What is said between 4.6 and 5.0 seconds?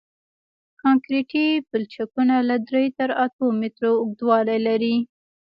لري